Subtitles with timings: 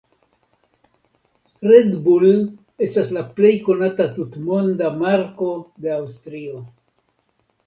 [1.71, 2.25] Red Bull
[2.87, 5.51] estas la plej konata tutmonda marko
[5.85, 6.65] de Aŭstrio.